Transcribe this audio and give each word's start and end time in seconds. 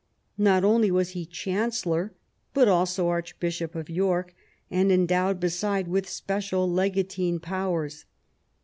Not 0.39 0.63
only 0.63 0.89
was 0.89 1.09
he 1.09 1.27
chancellor, 1.27 2.15
but 2.55 2.67
also 2.67 3.07
Archbishop 3.09 3.75
of 3.75 3.87
York, 3.87 4.33
and 4.71 4.91
endowed 4.91 5.39
beside 5.39 5.87
with 5.87 6.09
special 6.09 6.67
legatine 6.67 7.37
powers. 7.39 8.05